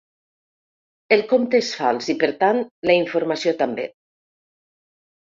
El 1.17 1.21
compte 1.33 1.61
és 1.65 1.69
fals 1.83 2.09
i, 2.15 2.17
per 2.25 2.31
tant, 2.41 2.65
la 2.93 2.99
informació 3.05 3.57
també. 3.65 3.89